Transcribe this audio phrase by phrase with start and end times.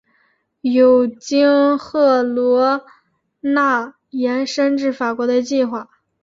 [0.61, 2.87] 有经赫罗
[3.39, 5.87] 纳延伸至法国的计划。